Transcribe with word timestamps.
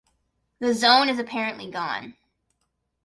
The 0.57 0.73
Zone 0.73 1.09
is 1.09 1.19
apparently 1.19 1.69
gone. 1.69 2.15